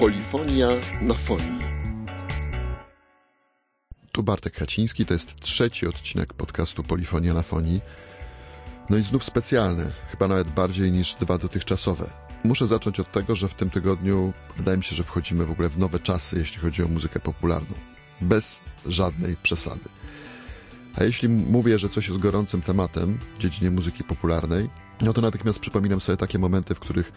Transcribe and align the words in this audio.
Polifonia 0.00 0.68
na 1.02 1.14
fonii. 1.14 1.60
Tu 4.12 4.22
Bartek 4.22 4.56
Haciński, 4.56 5.06
to 5.06 5.14
jest 5.14 5.40
trzeci 5.40 5.86
odcinek 5.86 6.34
podcastu 6.34 6.82
Polifonia 6.82 7.34
na 7.34 7.42
fonii. 7.42 7.80
No 8.90 8.96
i 8.96 9.02
znów 9.02 9.24
specjalny, 9.24 9.92
chyba 10.10 10.28
nawet 10.28 10.48
bardziej 10.48 10.92
niż 10.92 11.14
dwa 11.14 11.38
dotychczasowe. 11.38 12.10
Muszę 12.44 12.66
zacząć 12.66 13.00
od 13.00 13.12
tego, 13.12 13.34
że 13.34 13.48
w 13.48 13.54
tym 13.54 13.70
tygodniu 13.70 14.32
wydaje 14.56 14.78
mi 14.78 14.84
się, 14.84 14.96
że 14.96 15.02
wchodzimy 15.02 15.44
w 15.44 15.50
ogóle 15.50 15.68
w 15.68 15.78
nowe 15.78 15.98
czasy, 15.98 16.38
jeśli 16.38 16.58
chodzi 16.58 16.82
o 16.82 16.88
muzykę 16.88 17.20
popularną. 17.20 17.74
Bez 18.20 18.60
żadnej 18.86 19.36
przesady. 19.36 19.84
A 20.96 21.04
jeśli 21.04 21.28
mówię, 21.28 21.78
że 21.78 21.88
coś 21.88 22.08
jest 22.08 22.20
gorącym 22.20 22.62
tematem 22.62 23.18
w 23.34 23.38
dziedzinie 23.38 23.70
muzyki 23.70 24.04
popularnej, 24.04 24.68
no 25.00 25.12
to 25.12 25.20
natychmiast 25.20 25.58
przypominam 25.58 26.00
sobie 26.00 26.16
takie 26.16 26.38
momenty, 26.38 26.74
w 26.74 26.80
których 26.80 27.12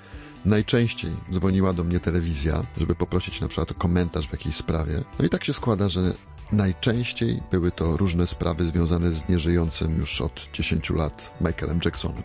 najczęściej 0.46 1.12
dzwoniła 1.32 1.74
do 1.74 1.84
mnie 1.84 2.00
telewizja, 2.00 2.64
żeby 2.78 2.96
poprosić 2.96 3.42
na 3.42 3.48
przykład 3.48 3.72
o 3.72 3.74
komentarz 3.74 4.28
w 4.28 4.32
jakiejś 4.32 4.56
sprawie. 4.56 5.04
No 5.20 5.26
i 5.26 5.30
tak 5.30 5.44
się 5.44 5.54
składa, 5.54 5.90
że 5.90 6.14
najczęściej 6.52 7.42
były 7.52 7.72
to 7.72 7.98
różne 7.98 8.28
sprawy 8.28 8.66
związane 8.66 9.12
z 9.12 9.30
nieżyjącym 9.30 9.98
już 9.98 10.22
od 10.22 10.50
10 10.54 10.90
lat 10.90 11.32
Michaelem 11.42 11.80
Jacksonem. 11.86 12.24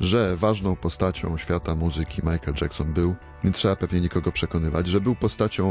Że 0.00 0.36
ważną 0.36 0.76
postacią 0.76 1.38
świata 1.38 1.74
muzyki 1.74 2.22
Michael 2.22 2.54
Jackson 2.60 2.92
był, 2.92 3.14
nie 3.44 3.52
trzeba 3.52 3.76
pewnie 3.76 4.00
nikogo 4.00 4.32
przekonywać, 4.32 4.86
że 4.86 5.00
był 5.00 5.14
postacią 5.14 5.70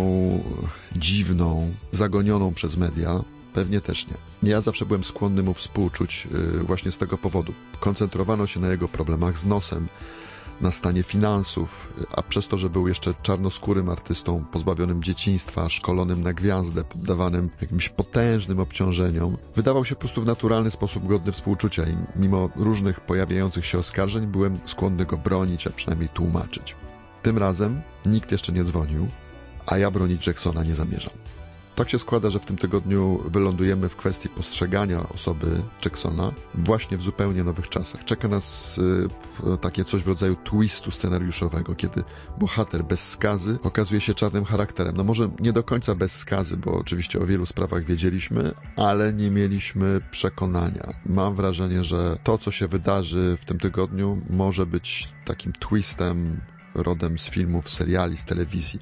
dziwną, 0.95 1.73
zagonioną 1.91 2.53
przez 2.53 2.77
media, 2.77 3.19
Pewnie 3.57 3.81
też 3.81 4.07
nie. 4.07 4.49
Ja 4.49 4.61
zawsze 4.61 4.85
byłem 4.85 5.03
skłonny 5.03 5.43
mu 5.43 5.53
współczuć 5.53 6.27
yy, 6.31 6.63
właśnie 6.63 6.91
z 6.91 6.97
tego 6.97 7.17
powodu. 7.17 7.53
Koncentrowano 7.79 8.47
się 8.47 8.59
na 8.59 8.67
jego 8.67 8.87
problemach 8.87 9.39
z 9.39 9.45
nosem, 9.45 9.87
na 10.61 10.71
stanie 10.71 11.03
finansów, 11.03 11.93
a 12.15 12.21
przez 12.21 12.47
to, 12.47 12.57
że 12.57 12.69
był 12.69 12.87
jeszcze 12.87 13.13
czarnoskórym 13.21 13.89
artystą, 13.89 14.45
pozbawionym 14.51 15.03
dzieciństwa, 15.03 15.69
szkolonym 15.69 16.21
na 16.21 16.33
gwiazdę, 16.33 16.83
poddawanym 16.83 17.49
jakimś 17.61 17.89
potężnym 17.89 18.59
obciążeniom, 18.59 19.37
wydawał 19.55 19.85
się 19.85 19.95
po 19.95 19.99
prostu 19.99 20.21
w 20.21 20.25
naturalny 20.25 20.71
sposób 20.71 21.07
godny 21.07 21.31
współczucia 21.31 21.83
i 21.83 21.97
mimo 22.15 22.49
różnych 22.55 23.01
pojawiających 23.01 23.65
się 23.65 23.79
oskarżeń 23.79 24.27
byłem 24.27 24.59
skłonny 24.65 25.05
go 25.05 25.17
bronić, 25.17 25.67
a 25.67 25.69
przynajmniej 25.69 26.09
tłumaczyć. 26.09 26.75
Tym 27.23 27.37
razem 27.37 27.81
nikt 28.05 28.31
jeszcze 28.31 28.53
nie 28.53 28.63
dzwonił, 28.63 29.07
a 29.65 29.77
ja 29.77 29.91
bronić 29.91 30.27
Jacksona 30.27 30.63
nie 30.63 30.75
zamierzam. 30.75 31.26
Tak 31.77 31.89
się 31.89 31.99
składa, 31.99 32.29
że 32.29 32.39
w 32.39 32.45
tym 32.45 32.57
tygodniu 32.57 33.23
wylądujemy 33.25 33.89
w 33.89 33.95
kwestii 33.95 34.29
postrzegania 34.29 35.09
osoby 35.09 35.61
Jacksona 35.85 36.31
właśnie 36.55 36.97
w 36.97 37.01
zupełnie 37.01 37.43
nowych 37.43 37.69
czasach. 37.69 38.05
Czeka 38.05 38.27
nas 38.27 38.77
y, 38.77 39.57
takie 39.61 39.85
coś 39.85 40.03
w 40.03 40.07
rodzaju 40.07 40.35
twistu 40.43 40.91
scenariuszowego, 40.91 41.75
kiedy 41.75 42.03
bohater 42.39 42.83
bez 42.83 43.09
skazy 43.09 43.57
okazuje 43.63 44.01
się 44.01 44.13
czarnym 44.13 44.45
charakterem. 44.45 44.97
No 44.97 45.03
może 45.03 45.29
nie 45.39 45.53
do 45.53 45.63
końca 45.63 45.95
bez 45.95 46.11
skazy, 46.11 46.57
bo 46.57 46.71
oczywiście 46.71 47.19
o 47.19 47.25
wielu 47.25 47.45
sprawach 47.45 47.83
wiedzieliśmy, 47.83 48.53
ale 48.75 49.13
nie 49.13 49.31
mieliśmy 49.31 50.01
przekonania. 50.11 50.93
Mam 51.05 51.35
wrażenie, 51.35 51.83
że 51.83 52.19
to, 52.23 52.37
co 52.37 52.51
się 52.51 52.67
wydarzy 52.67 53.37
w 53.41 53.45
tym 53.45 53.59
tygodniu, 53.59 54.21
może 54.29 54.65
być 54.65 55.09
takim 55.25 55.53
twistem 55.53 56.41
rodem 56.75 57.19
z 57.19 57.29
filmów, 57.29 57.71
seriali, 57.71 58.17
z 58.17 58.25
telewizji. 58.25 58.79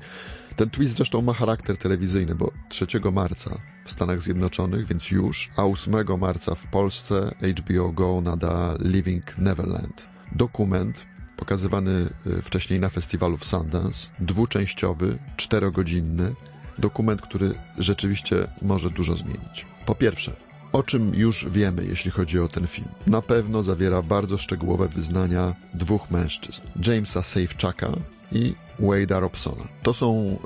Ten 0.55 0.69
twist 0.69 0.97
zresztą 0.97 1.21
ma 1.21 1.33
charakter 1.33 1.77
telewizyjny, 1.77 2.35
bo 2.35 2.51
3 2.69 2.87
marca 3.13 3.57
w 3.85 3.91
Stanach 3.91 4.21
Zjednoczonych, 4.21 4.87
więc 4.87 5.11
już, 5.11 5.49
a 5.57 5.63
8 5.63 6.19
marca 6.19 6.55
w 6.55 6.67
Polsce 6.67 7.35
HBO 7.59 7.89
Go 7.89 8.21
nada 8.21 8.75
Living 8.79 9.37
Neverland. 9.37 10.07
Dokument 10.31 11.05
pokazywany 11.37 12.09
y, 12.27 12.41
wcześniej 12.41 12.79
na 12.79 12.89
festiwalu 12.89 13.37
w 13.37 13.45
Sundance, 13.45 14.09
dwuczęściowy, 14.19 15.17
czterogodzinny, 15.37 16.35
dokument, 16.77 17.21
który 17.21 17.53
rzeczywiście 17.77 18.47
może 18.61 18.89
dużo 18.89 19.17
zmienić. 19.17 19.65
Po 19.85 19.95
pierwsze, 19.95 20.35
o 20.71 20.83
czym 20.83 21.15
już 21.15 21.49
wiemy, 21.49 21.85
jeśli 21.85 22.11
chodzi 22.11 22.39
o 22.39 22.47
ten 22.47 22.67
film? 22.67 22.88
Na 23.07 23.21
pewno 23.21 23.63
zawiera 23.63 24.01
bardzo 24.01 24.38
szczegółowe 24.38 24.88
wyznania 24.88 25.55
dwóch 25.73 26.11
mężczyzn: 26.11 26.61
Jamesa 26.88 27.23
Safechucka 27.23 27.91
i 28.31 28.56
Wade'a 28.80 29.19
Robsona. 29.19 29.63
To 29.84 29.94
są 29.94 30.40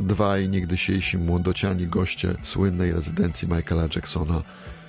y, 0.00 0.04
dwaj 0.04 0.48
niegdysiejsi 0.48 1.18
młodociani 1.18 1.86
goście 1.86 2.34
słynnej 2.42 2.92
rezydencji 2.92 3.48
Michaela 3.48 3.88
Jacksona, 3.94 4.42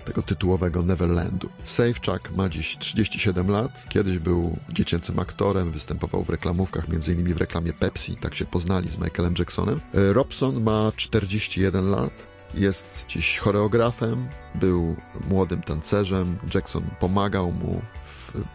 tego 0.06 0.22
tytułowego 0.22 0.84
Neverlandu. 0.84 1.50
Safechuck 1.64 2.32
ma 2.36 2.50
dziś 2.50 2.78
37 2.78 3.52
lat, 3.52 3.90
kiedyś 3.90 4.20
był 4.20 4.58
dziecięcym 4.74 5.20
aktorem, 5.20 5.72
występował 5.72 6.24
w 6.24 6.30
reklamówkach, 6.30 6.86
m.in. 6.90 7.34
w 7.34 7.38
reklamie 7.38 7.74
Pepsi, 7.74 8.16
tak 8.16 8.36
się 8.36 8.46
poznali 8.46 8.92
z 8.92 8.98
Michaelem 8.98 9.34
Jacksonem. 9.40 9.82
Y, 9.96 10.14
Robson 10.14 10.64
ma 10.64 10.92
41 10.96 11.90
lat, 11.90 12.28
jest 12.54 13.06
dziś 13.08 13.38
choreografem, 13.38 14.28
był 14.56 14.96
młodym 15.30 15.62
tancerzem. 15.62 16.38
Jackson 16.56 16.84
pomagał 17.00 17.52
mu 17.52 17.82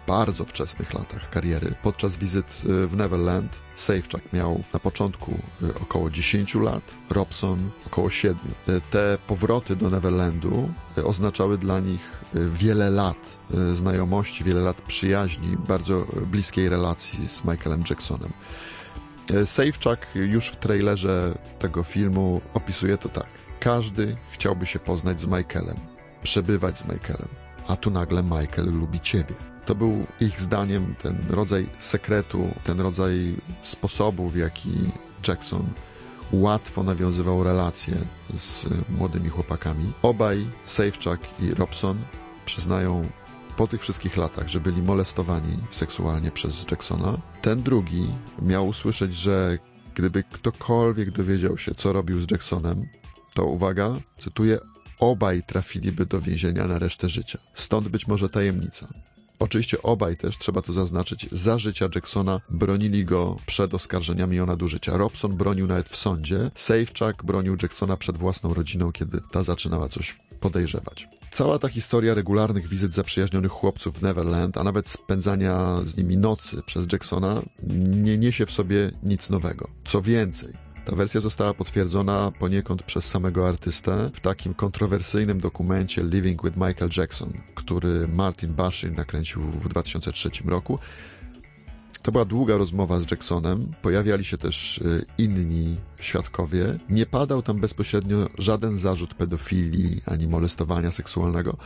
bardzo 0.07 0.45
wczesnych 0.45 0.95
latach 0.95 1.31
kariery. 1.31 1.75
Podczas 1.83 2.17
wizyt 2.17 2.63
y, 2.65 2.87
w 2.87 2.97
Neverland 2.97 3.61
Safechuck 3.77 4.33
miał 4.33 4.65
na 4.73 4.81
początku 4.81 5.39
y, 5.63 5.75
około 5.81 6.11
10 6.11 6.55
lat, 6.55 6.95
Robson 7.11 7.71
około 7.87 8.11
7. 8.11 8.39
Y, 8.69 8.81
te 8.91 9.19
powroty 9.27 9.77
do 9.77 9.91
Neverlandu 9.91 10.73
oznaczały 11.05 11.59
dla 11.59 11.81
nich 11.81 12.25
wiele 12.35 12.91
lat 12.91 13.37
znajomości, 13.73 14.45
wiele 14.45 14.61
lat 14.61 14.83
przyjaźni, 14.83 15.57
bardzo 15.57 16.07
bliskiej 16.27 16.69
relacji 16.69 17.29
z 17.29 17.45
Michaelem 17.45 17.85
Jacksonem. 17.91 18.33
Safechuck 19.45 20.15
już 20.15 20.49
w 20.49 20.57
trailerze 20.57 21.39
tego 21.59 21.83
filmu 21.83 22.41
opisuje 22.55 22.99
to 22.99 23.09
tak. 23.09 23.27
Każdy 23.61 24.17
chciałby 24.31 24.67
się 24.67 24.79
poznać 24.79 25.21
z 25.21 25.27
Michaelem, 25.27 25.77
przebywać 26.23 26.79
z 26.79 26.85
Michaelem, 26.85 27.29
a 27.69 27.77
tu 27.77 27.91
nagle 27.91 28.23
Michael 28.23 28.71
lubi 28.71 29.01
ciebie. 29.01 29.54
To 29.67 29.75
był 29.75 30.07
ich 30.21 30.41
zdaniem 30.41 30.95
ten 31.03 31.19
rodzaj 31.31 31.67
sekretu, 31.79 32.49
ten 32.65 32.81
rodzaj 32.81 33.35
sposobu, 33.63 34.29
w 34.29 34.37
jaki 34.37 34.71
Jackson 35.29 35.65
łatwo 36.33 36.83
nawiązywał 36.83 37.45
relacje 37.45 37.95
z 38.39 38.67
młodymi 38.99 39.29
chłopakami. 39.29 39.93
Obaj, 40.03 40.47
Safechuck 40.65 41.41
i 41.41 41.55
Robson, 41.55 41.99
przyznają 42.47 43.09
po 43.57 43.67
tych 43.67 43.81
wszystkich 43.81 44.17
latach, 44.17 44.49
że 44.49 44.61
byli 44.61 44.83
molestowani 44.83 45.59
seksualnie 45.71 46.31
przez 46.31 46.67
Jacksona. 46.71 47.19
Ten 47.43 47.63
drugi 47.63 48.07
miał 48.43 48.69
usłyszeć, 48.69 49.17
że 49.17 49.59
gdyby 49.95 50.23
ktokolwiek 50.23 51.11
dowiedział 51.11 51.59
się, 51.59 51.75
co 51.75 51.93
robił 51.93 52.21
z 52.21 52.31
Jacksonem, 52.31 52.87
to 53.35 53.45
uwaga, 53.45 53.97
cytuję, 54.19 54.59
obaj 54.99 55.43
trafiliby 55.43 56.07
do 56.07 56.21
więzienia 56.21 56.67
na 56.67 56.79
resztę 56.79 57.09
życia. 57.09 57.39
Stąd 57.55 57.89
być 57.89 58.07
może 58.07 58.29
tajemnica. 58.29 58.89
Oczywiście 59.39 59.83
obaj 59.83 60.17
też, 60.17 60.39
trzeba 60.39 60.63
to 60.63 60.73
zaznaczyć, 60.73 61.27
za 61.33 61.59
życia 61.59 61.89
Jacksona 61.95 62.41
bronili 62.51 63.05
go 63.05 63.37
przed 63.47 63.75
oskarżeniami 63.75 64.41
o 64.41 64.47
nadużycia. 64.47 64.97
Robson 64.97 65.37
bronił 65.37 65.67
nawet 65.67 65.89
w 65.89 65.97
sądzie, 65.97 66.51
Safechuck 66.55 67.25
bronił 67.25 67.57
Jacksona 67.63 67.97
przed 67.97 68.17
własną 68.17 68.55
rodziną, 68.55 68.93
kiedy 68.93 69.21
ta 69.31 69.43
zaczynała 69.43 69.89
coś 69.89 70.19
podejrzewać. 70.41 71.09
Cała 71.31 71.59
ta 71.59 71.69
historia 71.69 72.15
regularnych 72.15 72.69
wizyt 72.69 72.95
zaprzyjaźnionych 72.95 73.53
chłopców 73.53 73.99
w 73.99 74.03
Neverland, 74.03 74.57
a 74.57 74.65
nawet 74.65 74.89
spędzania 74.89 75.81
z 75.85 75.97
nimi 75.97 76.17
nocy 76.17 76.63
przez 76.67 76.87
Jacksona, 76.93 77.43
nie 78.03 78.19
niesie 78.19 78.47
w 78.47 78.51
sobie 78.51 78.91
nic 79.03 79.31
nowego. 79.31 79.69
Co 79.85 80.03
więcej, 80.03 80.53
ta 80.85 80.97
wersja 80.97 81.21
została 81.21 81.55
potwierdzona 81.55 82.33
poniekąd 82.39 82.83
przez 82.83 83.05
samego 83.05 83.49
artystę 83.49 84.11
w 84.15 84.21
takim 84.21 84.55
kontrowersyjnym 84.55 85.41
dokumencie 85.41 86.03
Living 86.03 86.43
with 86.43 86.57
Michael 86.57 86.91
Jackson, 86.97 87.33
który 87.55 88.09
Martin 88.09 88.55
Bashir 88.55 88.93
nakręcił 88.93 89.43
w 89.43 89.69
2003 89.69 90.31
roku. 90.47 90.79
To 92.05 92.13
była 92.13 92.25
długa 92.25 92.57
rozmowa 92.57 93.01
z 93.01 93.11
Jacksonem, 93.11 93.73
pojawiali 93.83 94.25
się 94.25 94.39
też 94.39 94.79
y, 94.79 95.05
inni 95.19 95.77
świadkowie. 96.01 96.79
Nie 96.91 97.07
padał 97.07 97.43
tam 97.43 97.61
bezpośrednio 97.61 98.29
żaden 98.39 98.79
zarzut 98.79 99.15
pedofilii 99.15 100.01
ani 100.07 100.29
molestowania 100.29 100.93
seksualnego. 100.93 101.57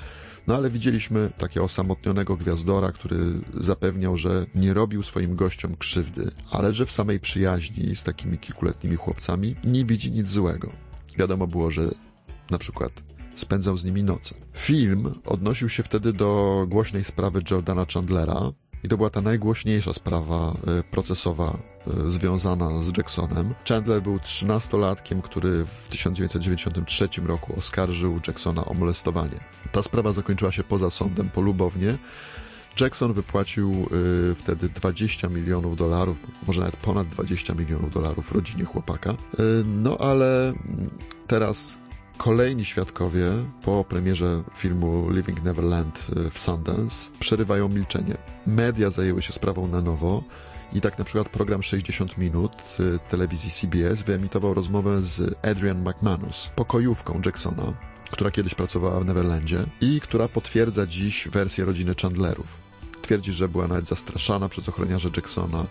No 0.46 0.56
ale 0.56 0.70
widzieliśmy 0.70 1.30
takiego 1.38 1.66
osamotnionego 1.66 2.36
gwiazdora, 2.36 2.92
który 2.92 3.16
zapewniał, 3.54 4.16
że 4.16 4.46
nie 4.54 4.74
robił 4.74 5.02
swoim 5.02 5.36
gościom 5.36 5.76
krzywdy, 5.76 6.30
ale 6.52 6.72
że 6.72 6.86
w 6.86 6.92
samej 6.92 7.20
przyjaźni 7.20 7.96
z 7.96 8.02
takimi 8.02 8.38
kilkuletnimi 8.38 8.96
chłopcami 8.96 9.56
nie 9.64 9.84
widzi 9.84 10.12
nic 10.12 10.30
złego. 10.30 10.72
Wiadomo 11.16 11.46
było, 11.46 11.70
że 11.70 11.90
na 12.50 12.58
przykład 12.58 12.92
spędzał 13.34 13.76
z 13.76 13.84
nimi 13.84 14.04
noce. 14.04 14.34
Film 14.52 15.14
odnosił 15.26 15.68
się 15.68 15.82
wtedy 15.82 16.12
do 16.12 16.64
głośnej 16.68 17.04
sprawy 17.04 17.42
Jordana 17.50 17.86
Chandlera, 17.94 18.52
i 18.84 18.88
to 18.88 18.96
była 18.96 19.10
ta 19.10 19.20
najgłośniejsza 19.20 19.92
sprawa 19.92 20.52
e, 20.66 20.82
procesowa 20.82 21.58
e, 22.06 22.10
związana 22.10 22.82
z 22.82 22.96
Jacksonem. 22.96 23.54
Chandler 23.68 24.02
był 24.02 24.18
trzynastolatkiem, 24.18 25.22
który 25.22 25.64
w 25.64 25.88
1993 25.88 27.08
roku 27.26 27.54
oskarżył 27.58 28.20
Jacksona 28.26 28.64
o 28.64 28.74
molestowanie. 28.74 29.40
Ta 29.72 29.82
sprawa 29.82 30.12
zakończyła 30.12 30.52
się 30.52 30.64
poza 30.64 30.90
sądem 30.90 31.28
polubownie 31.30 31.98
Jackson 32.80 33.12
wypłacił 33.12 33.86
y, 34.32 34.34
wtedy 34.34 34.68
20 34.68 35.28
milionów 35.28 35.76
dolarów, 35.76 36.16
może 36.46 36.60
nawet 36.60 36.76
ponad 36.76 37.08
20 37.08 37.54
milionów 37.54 37.90
dolarów 37.90 38.32
rodzinie 38.32 38.64
chłopaka. 38.64 39.14
No 39.64 39.98
ale 39.98 40.52
teraz 41.26 41.78
kolejni 42.18 42.64
świadkowie 42.64 43.30
po 43.62 43.84
premierze 43.84 44.42
filmu 44.54 45.10
Living 45.10 45.44
Neverland 45.44 46.06
y, 46.26 46.30
w 46.30 46.38
Sundance 46.38 47.10
przerywają 47.20 47.68
milczenie. 47.68 48.16
Media 48.46 48.90
zajęły 48.90 49.22
się 49.22 49.32
sprawą 49.32 49.68
na 49.68 49.82
nowo. 49.82 50.22
I 50.72 50.80
tak 50.80 50.98
na 50.98 51.04
przykład 51.04 51.28
program 51.28 51.62
60 51.62 52.18
minut 52.18 52.52
y, 52.80 52.98
telewizji 53.10 53.50
CBS 53.50 54.02
wyemitował 54.02 54.54
rozmowę 54.54 55.02
z 55.02 55.38
Adrian 55.44 55.88
McManus, 55.88 56.50
pokojówką 56.56 57.20
Jacksona, 57.26 57.72
która 58.10 58.30
kiedyś 58.30 58.54
pracowała 58.54 59.00
w 59.00 59.04
Neverlandzie 59.04 59.64
i 59.80 60.00
która 60.00 60.28
potwierdza 60.28 60.86
dziś 60.86 61.28
wersję 61.28 61.64
rodziny 61.64 61.94
Chandlerów. 62.02 62.56
Twierdzi, 63.02 63.32
że 63.32 63.48
była 63.48 63.68
nawet 63.68 63.88
zastraszana 63.88 64.48
przez 64.48 64.68
ochroniarze 64.68 65.10
Jacksona, 65.16 65.66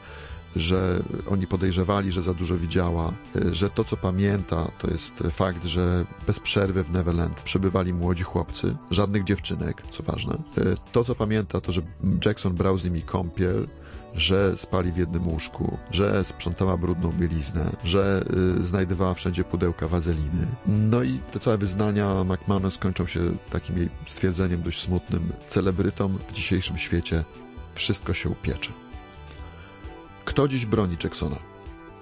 że 0.59 1.03
oni 1.29 1.47
podejrzewali, 1.47 2.11
że 2.11 2.21
za 2.21 2.33
dużo 2.33 2.57
widziała, 2.57 3.13
y, 3.35 3.55
że 3.55 3.69
to, 3.69 3.83
co 3.83 3.97
pamięta, 3.97 4.71
to 4.79 4.87
jest 4.91 5.23
fakt, 5.31 5.65
że 5.65 6.05
bez 6.27 6.39
przerwy 6.39 6.83
w 6.83 6.91
Neverland 6.91 7.41
przebywali 7.41 7.93
młodzi 7.93 8.23
chłopcy, 8.23 8.75
żadnych 8.91 9.23
dziewczynek, 9.23 9.81
co 9.91 10.03
ważne. 10.03 10.33
Y, 10.57 10.75
to, 10.91 11.03
co 11.03 11.15
pamięta, 11.15 11.61
to, 11.61 11.71
że 11.71 11.81
Jackson 12.25 12.53
brał 12.53 12.77
z 12.77 12.83
nimi 12.83 13.01
kąpiel, 13.01 13.67
że 14.15 14.57
spali 14.57 14.91
w 14.91 14.97
jednym 14.97 15.27
łóżku, 15.27 15.77
że 15.91 16.25
sprzątała 16.25 16.77
brudną 16.77 17.11
bieliznę, 17.11 17.71
że 17.83 18.25
y, 18.59 18.65
znajdowała 18.65 19.13
wszędzie 19.13 19.43
pudełka 19.43 19.87
wazeliny. 19.87 20.47
No 20.67 21.03
i 21.03 21.19
te 21.31 21.39
całe 21.39 21.57
wyznania 21.57 22.23
McManus 22.23 22.77
kończą 22.77 23.07
się 23.07 23.19
takim 23.49 23.77
jej 23.77 23.89
stwierdzeniem 24.07 24.61
dość 24.61 24.81
smutnym. 24.81 25.33
Celebrytom 25.47 26.17
w 26.27 26.33
dzisiejszym 26.33 26.77
świecie 26.77 27.23
wszystko 27.75 28.13
się 28.13 28.29
upiecze. 28.29 28.86
Kto 30.27 30.47
dziś 30.47 30.65
broni 30.65 30.97
Jacksona? 31.03 31.35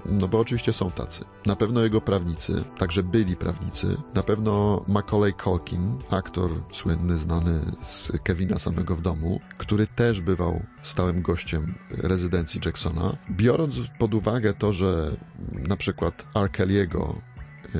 No 0.05 0.27
bo 0.27 0.39
oczywiście 0.39 0.73
są 0.73 0.91
tacy. 0.91 1.25
Na 1.45 1.55
pewno 1.55 1.83
jego 1.83 2.01
prawnicy, 2.01 2.63
także 2.77 3.03
byli 3.03 3.35
prawnicy. 3.35 3.97
Na 4.13 4.23
pewno 4.23 4.83
Macaulay 4.87 5.33
Culkin, 5.43 5.97
aktor 6.09 6.51
słynny, 6.73 7.17
znany 7.17 7.61
z 7.83 8.11
Kevina 8.23 8.59
samego 8.59 8.95
w 8.95 9.01
domu, 9.01 9.41
który 9.57 9.87
też 9.87 10.21
bywał 10.21 10.63
stałym 10.81 11.21
gościem 11.21 11.75
rezydencji 11.89 12.61
Jacksona. 12.65 13.17
Biorąc 13.31 13.75
pod 13.99 14.13
uwagę 14.13 14.53
to, 14.53 14.73
że 14.73 15.17
na 15.51 15.77
przykład 15.77 16.27
R. 16.35 16.49
Kelly'ego 16.51 17.13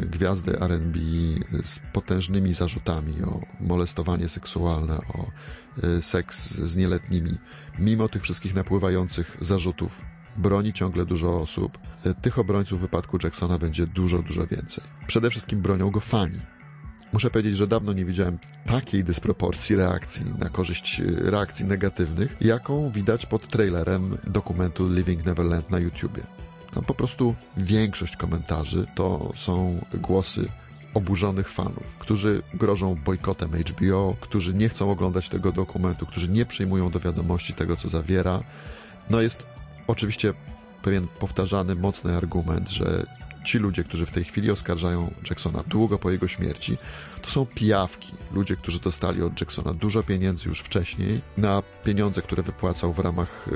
gwiazdy 0.01 0.59
R&B 0.59 1.00
z 1.63 1.80
potężnymi 1.94 2.53
zarzutami 2.53 3.24
o 3.24 3.41
molestowanie 3.59 4.30
seksualne, 4.30 4.98
o 4.98 5.31
y, 5.98 6.01
seks 6.01 6.51
z 6.51 6.75
nieletnimi. 6.75 7.38
Mimo 7.80 8.09
tych 8.09 8.24
wszystkich 8.24 8.56
napływających 8.56 9.38
zarzutów 9.41 10.06
broni 10.38 10.74
ciągle 10.74 11.06
dużo 11.06 11.42
osób. 11.42 11.78
E, 12.06 12.14
tych 12.14 12.40
obrońców 12.40 12.80
w 12.80 12.82
wypadku 12.82 13.18
Jacksona 13.24 13.58
będzie 13.58 13.88
dużo, 13.88 14.22
dużo 14.22 14.48
więcej. 14.48 14.84
Przede 15.08 15.30
wszystkim 15.30 15.62
bronią 15.62 15.92
go 15.92 16.00
fani. 16.00 16.40
Muszę 17.14 17.30
powiedzieć, 17.30 17.58
że 17.58 17.68
dawno 17.68 17.94
nie 17.94 18.06
widziałem 18.06 18.38
takiej 18.66 19.04
dysproporcji 19.04 19.76
reakcji 19.76 20.26
na 20.40 20.50
korzyść 20.50 21.00
e, 21.00 21.04
reakcji 21.32 21.66
negatywnych, 21.66 22.38
jaką 22.42 22.90
widać 22.90 23.26
pod 23.26 23.48
trailerem 23.48 24.18
dokumentu 24.28 24.94
Living 24.94 25.26
Neverland 25.26 25.72
na 25.72 25.80
YouTubie. 25.80 26.22
Tam 26.74 26.84
po 26.84 26.94
prostu 26.94 27.36
większość 27.58 28.18
komentarzy 28.18 28.88
to 28.96 29.34
są 29.36 29.86
głosy 29.94 30.50
oburzonych 30.94 31.50
fanów, 31.50 31.98
którzy 32.00 32.42
grożą 32.54 32.96
bojkotem 32.96 33.52
HBO, 33.52 34.16
którzy 34.20 34.54
nie 34.54 34.70
chcą 34.70 34.92
oglądać 34.92 35.30
tego 35.30 35.52
dokumentu, 35.52 36.06
którzy 36.06 36.30
nie 36.30 36.46
przyjmują 36.46 36.92
do 36.92 37.00
wiadomości 37.00 37.54
tego, 37.54 37.76
co 37.76 37.90
zawiera. 37.90 38.44
No 39.10 39.22
jest 39.22 39.44
oczywiście 39.88 40.34
pewien 40.82 41.08
powtarzany, 41.08 41.76
mocny 41.76 42.18
argument, 42.18 42.70
że 42.72 43.06
ci 43.46 43.58
ludzie, 43.58 43.84
którzy 43.84 44.06
w 44.06 44.12
tej 44.12 44.24
chwili 44.24 44.52
oskarżają 44.52 45.12
Jacksona 45.30 45.64
długo 45.68 46.00
po 46.00 46.12
jego 46.12 46.28
śmierci, 46.28 46.78
to 47.22 47.30
są 47.30 47.46
pijawki. 47.46 48.14
Ludzie, 48.32 48.56
którzy 48.56 48.80
dostali 48.80 49.22
od 49.22 49.42
Jacksona 49.42 49.74
dużo 49.74 50.04
pieniędzy 50.04 50.50
już 50.50 50.60
wcześniej, 50.60 51.22
na 51.38 51.64
pieniądze, 51.84 52.22
które 52.22 52.44
wypłacał 52.44 52.94
w 52.94 53.00
ramach 53.00 53.48
y, 53.48 53.52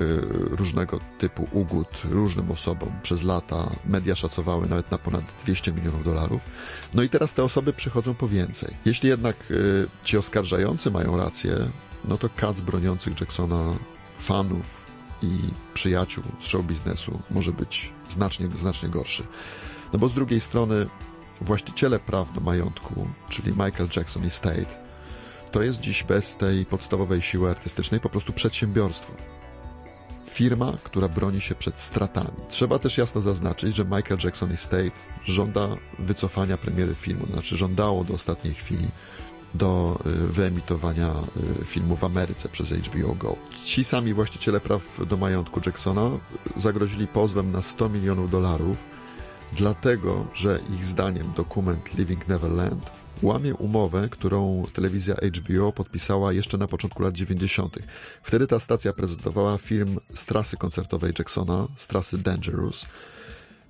różnego 0.56 1.00
typu 1.18 1.48
ugód 1.52 1.88
różnym 2.10 2.52
osobom 2.52 2.92
przez 3.04 3.24
lata. 3.24 3.70
Media 3.86 4.16
szacowały 4.16 4.68
nawet 4.70 4.92
na 4.92 4.98
ponad 4.98 5.24
200 5.44 5.72
milionów 5.72 6.04
dolarów. 6.04 6.42
No 6.94 7.04
i 7.04 7.10
teraz 7.10 7.34
te 7.34 7.44
osoby 7.44 7.74
przychodzą 7.74 8.14
po 8.14 8.28
więcej. 8.28 8.74
Jeśli 8.86 9.10
jednak 9.10 9.36
y, 9.52 9.88
ci 10.04 10.18
oskarżający 10.18 10.92
mają 10.92 11.18
rację, 11.18 11.56
no 12.06 12.18
to 12.18 12.30
kac 12.36 12.62
broniących 12.62 13.22
Jacksona 13.22 13.74
fanów, 14.20 14.79
i 15.22 15.40
przyjaciół 15.74 16.24
z 16.42 16.48
show 16.48 16.66
biznesu 16.66 17.20
może 17.32 17.52
być 17.52 17.94
znacznie, 18.10 18.48
znacznie 18.60 18.90
gorszy. 18.90 19.24
No 19.94 20.00
bo 20.00 20.10
z 20.10 20.14
drugiej 20.14 20.42
strony 20.42 20.88
właściciele 21.42 22.00
praw 22.00 22.34
do 22.34 22.42
majątku, 22.42 23.08
czyli 23.30 23.52
Michael 23.52 23.90
Jackson 23.96 24.26
Estate, 24.26 24.90
to 25.52 25.64
jest 25.64 25.80
dziś 25.80 26.04
bez 26.04 26.38
tej 26.38 26.66
podstawowej 26.66 27.22
siły 27.22 27.50
artystycznej 27.50 28.00
po 28.00 28.10
prostu 28.10 28.34
przedsiębiorstwo. 28.34 29.14
Firma, 30.26 30.74
która 30.84 31.08
broni 31.08 31.42
się 31.42 31.56
przed 31.56 31.82
stratami. 31.82 32.38
Trzeba 32.50 32.80
też 32.80 32.98
jasno 32.98 33.22
zaznaczyć, 33.22 33.76
że 33.76 33.86
Michael 33.86 34.18
Jackson 34.24 34.52
Estate 34.52 34.92
żąda 35.24 35.68
wycofania 36.00 36.58
premiery 36.58 36.96
filmu, 36.96 37.28
to 37.28 37.34
znaczy 37.34 37.58
żądało 37.58 38.04
do 38.04 38.14
ostatniej 38.14 38.54
chwili 38.54 38.88
do 39.54 40.00
y, 40.06 40.28
wyemitowania 40.28 41.14
y, 41.62 41.66
filmu 41.66 41.96
w 41.96 42.04
Ameryce 42.04 42.50
przez 42.50 42.70
HBO 42.70 43.16
Go. 43.16 43.36
Ci 43.66 43.84
sami 43.84 44.14
właściciele 44.14 44.60
praw 44.60 45.08
do 45.08 45.18
majątku 45.18 45.62
Jacksona 45.66 46.10
zagrozili 46.56 47.08
pozwem 47.08 47.52
na 47.52 47.62
100 47.62 47.90
milionów 47.90 48.32
dolarów, 48.32 48.84
dlatego 49.54 50.26
że 50.34 50.60
ich 50.74 50.86
zdaniem 50.86 51.34
dokument 51.38 51.94
Living 51.94 52.28
Neverland 52.28 52.92
łamie 53.22 53.56
umowę, 53.56 54.10
którą 54.10 54.64
telewizja 54.74 55.16
HBO 55.16 55.72
podpisała 55.72 56.34
jeszcze 56.34 56.58
na 56.58 56.68
początku 56.68 57.04
lat 57.04 57.14
90. 57.14 57.80
Wtedy 58.24 58.48
ta 58.48 58.60
stacja 58.60 58.94
prezentowała 58.94 59.58
film 59.58 60.00
z 60.14 60.26
trasy 60.26 60.58
koncertowej 60.58 61.14
Jacksona, 61.20 61.68
z 61.76 61.88
trasy 61.88 62.18
Dangerous. 62.18 62.86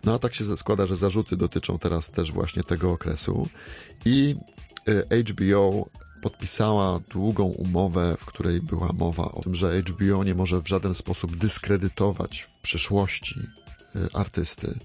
No 0.03 0.13
a 0.13 0.19
tak 0.19 0.33
się 0.33 0.57
składa, 0.57 0.85
że 0.85 0.95
zarzuty 0.95 1.37
dotyczą 1.37 1.79
teraz 1.79 2.11
też 2.11 2.31
właśnie 2.31 2.63
tego 2.63 2.91
okresu 2.91 3.47
i 4.05 4.35
HBO 5.29 5.89
podpisała 6.21 6.99
długą 6.99 7.43
umowę, 7.43 8.15
w 8.19 8.25
której 8.25 8.61
była 8.61 8.93
mowa 8.93 9.31
o 9.31 9.41
tym, 9.41 9.55
że 9.55 9.81
HBO 9.81 10.23
nie 10.23 10.35
może 10.35 10.61
w 10.61 10.67
żaden 10.67 10.95
sposób 10.95 11.35
dyskredytować 11.35 12.41
w 12.41 12.57
przyszłości 12.57 13.39
y, 13.95 13.99
artysty 14.13 14.79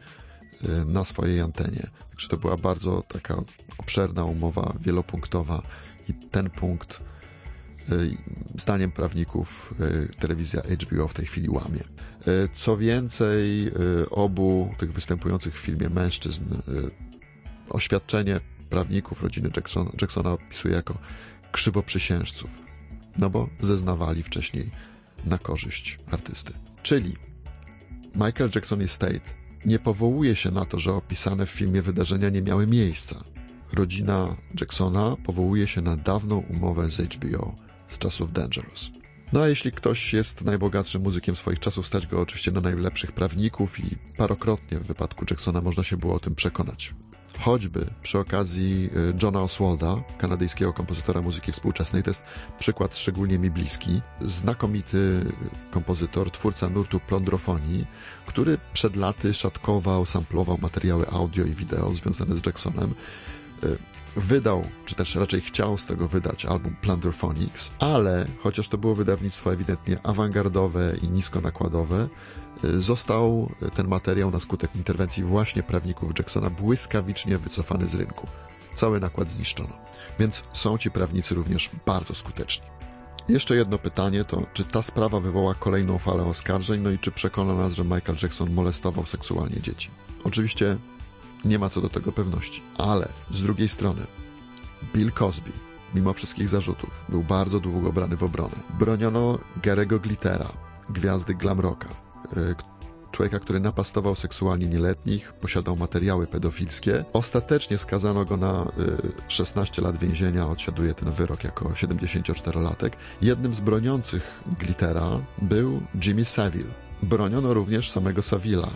y, 0.64 0.85
na 0.85 1.04
swojej 1.04 1.40
antenie. 1.40 1.87
Także 2.11 2.28
to 2.28 2.37
była 2.37 2.57
bardzo 2.57 3.02
taka 3.09 3.37
obszerna 3.78 4.25
umowa, 4.25 4.75
wielopunktowa 4.80 5.62
i 6.09 6.14
ten 6.14 6.50
punkt 6.50 7.00
y, 7.92 8.16
zdaniem 8.59 8.92
prawników 8.92 9.75
telewizja 10.21 10.62
HBO 10.62 11.09
w 11.09 11.14
tej 11.14 11.26
chwili 11.26 11.49
łamie. 11.49 11.80
Co 12.57 12.76
więcej, 12.76 13.73
obu 14.11 14.75
tych 14.78 14.92
występujących 14.92 15.54
w 15.54 15.59
filmie 15.59 15.88
mężczyzn 15.90 16.45
oświadczenie 17.71 18.40
prawników 18.71 19.23
rodziny 19.23 19.50
Jacksona, 19.56 19.90
Jacksona 20.00 20.33
opisuje 20.33 20.75
jako 20.75 20.99
krzywoprzysiężców, 21.52 22.59
no 23.18 23.30
bo 23.30 23.49
zeznawali 23.61 24.23
wcześniej 24.23 24.71
na 25.25 25.38
korzyść 25.38 25.99
artysty. 26.11 26.52
Czyli 26.83 27.12
Michael 28.14 28.50
Jackson 28.54 28.80
Estate 28.80 29.30
nie 29.64 29.78
powołuje 29.78 30.37
się 30.37 30.50
na 30.50 30.64
to, 30.64 30.78
że 30.78 30.92
opisane 30.92 31.47
w 31.47 31.50
filmie 31.50 31.83
wydarzenia 31.83 32.28
nie 32.28 32.42
miały 32.42 32.66
miejsca. 32.66 33.25
Rodzina 33.73 34.37
Jacksona 34.61 35.16
powołuje 35.25 35.66
się 35.66 35.83
na 35.83 35.97
dawną 35.97 36.38
umowę 36.38 36.90
z 36.90 36.97
HBO 36.97 37.54
z 37.88 37.99
czasów 37.99 38.33
Dangerous. 38.33 38.90
No 39.33 39.40
a 39.40 39.49
jeśli 39.49 39.73
ktoś 39.73 40.12
jest 40.12 40.44
najbogatszym 40.44 41.02
muzykiem 41.02 41.37
swoich 41.37 41.59
czasów, 41.59 41.87
stać 41.87 42.06
go 42.06 42.21
oczywiście 42.21 42.52
na 42.52 42.61
najlepszych 42.61 43.12
prawników 43.12 43.80
i 43.80 43.99
parokrotnie 44.16 44.78
w 44.78 44.87
wypadku 44.87 45.25
Jacksona 45.30 45.61
można 45.61 45.83
się 45.83 45.97
było 45.97 46.14
o 46.14 46.21
tym 46.21 46.35
przekonać. 46.35 46.94
Choćby 47.41 47.87
przy 48.03 48.19
okazji 48.19 48.91
y, 48.97 49.14
Johna 49.23 49.41
Oswalda, 49.41 49.97
kanadyjskiego 50.19 50.73
kompozytora 50.73 51.23
muzyki 51.23 51.53
współczesnej, 51.53 52.03
to 52.03 52.11
jest 52.11 52.23
przykład 52.59 52.97
szczególnie 52.97 53.38
mi 53.38 53.50
bliski. 53.50 54.00
Znakomity 54.21 55.25
kompozytor, 55.71 56.31
twórca 56.31 56.69
nurtu 56.69 57.00
plądrofonii, 57.00 57.87
który 58.26 58.59
przed 58.73 58.97
laty 58.97 59.35
szatkował, 59.35 60.07
samplował 60.07 60.59
materiały 60.62 61.09
audio 61.09 61.45
i 61.45 61.50
wideo 61.50 61.95
związane 61.95 62.37
z 62.37 62.47
Jacksonem 62.47 62.95
y, 63.64 63.93
wydał, 64.16 64.64
czy 64.85 64.94
też 64.94 65.14
raczej 65.14 65.40
chciał 65.40 65.78
z 65.78 65.87
tego 65.87 66.09
wydać 66.09 66.44
album 66.44 66.76
Plunderphonics, 66.80 67.73
ale 67.78 68.26
chociaż 68.42 68.68
to 68.68 68.78
było 68.78 68.94
wydawnictwo 68.94 69.52
ewidentnie 69.52 69.99
awangardowe 70.02 70.97
i 71.02 71.09
niskonakładowe, 71.09 72.09
y, 72.64 72.83
został 72.83 73.50
ten 73.75 73.88
materiał 73.88 74.30
na 74.30 74.40
skutek 74.40 74.76
interwencji 74.76 75.25
właśnie 75.25 75.62
prawników 75.62 76.12
Jacksona 76.18 76.50
błyskawicznie 76.50 77.38
wycofany 77.38 77.87
z 77.87 77.94
rynku. 77.94 78.26
Cały 78.75 79.00
nakład 79.00 79.30
zniszczono. 79.30 79.76
Więc 80.18 80.44
są 80.52 80.78
ci 80.78 80.90
prawnicy 80.90 81.35
również 81.35 81.71
bardzo 81.87 82.14
skuteczni. 82.14 82.66
Jeszcze 83.28 83.56
jedno 83.56 83.78
pytanie 83.78 84.25
to, 84.25 84.42
czy 84.52 84.64
ta 84.64 84.83
sprawa 84.83 85.21
wywoła 85.21 85.54
kolejną 85.54 85.99
falę 85.99 86.25
oskarżeń, 86.25 86.80
no 86.80 86.90
i 86.90 86.99
czy 86.99 87.11
przekona 87.11 87.54
nas, 87.54 87.73
że 87.73 87.85
Michael 87.85 88.18
Jackson 88.23 88.54
molestował 88.54 89.06
seksualnie 89.06 89.61
dzieci. 89.61 89.90
Oczywiście 90.25 90.76
nie 91.44 91.58
ma 91.58 91.70
co 91.70 91.80
do 91.80 91.88
tego 91.88 92.12
pewności, 92.12 92.62
ale 92.78 93.08
z 93.30 93.42
drugiej 93.42 93.68
strony 93.68 94.06
Bill 94.94 95.12
Cosby, 95.12 95.50
mimo 95.94 96.12
wszystkich 96.12 96.48
zarzutów, 96.48 97.04
był 97.08 97.22
bardzo 97.22 97.60
długo 97.60 97.92
brany 97.92 98.16
w 98.16 98.22
obronę. 98.22 98.56
Broniono 98.78 99.38
Garego 99.62 100.00
Glittera, 100.00 100.48
gwiazdy 100.88 101.34
glam 101.34 101.60
rocka, 101.60 101.88
y, 102.36 102.54
człowieka, 103.12 103.40
który 103.40 103.60
napastował 103.60 104.14
seksualnie 104.14 104.66
nieletnich, 104.66 105.32
posiadał 105.32 105.76
materiały 105.76 106.26
pedofilskie. 106.26 107.04
Ostatecznie 107.12 107.78
skazano 107.78 108.24
go 108.24 108.36
na 108.36 108.72
16 109.28 109.82
y, 109.82 109.84
lat 109.84 109.98
więzienia, 109.98 110.48
odsiaduje 110.48 110.94
ten 110.94 111.10
wyrok 111.10 111.44
jako 111.44 111.64
74-latek. 111.68 112.90
Jednym 113.22 113.54
z 113.54 113.60
broniących 113.60 114.40
Glittera 114.58 115.10
był 115.42 115.82
Jimmy 116.04 116.24
Savile. 116.24 116.70
Broniono 117.02 117.54
również 117.54 117.90
samego 117.90 118.22
Savila 118.22 118.68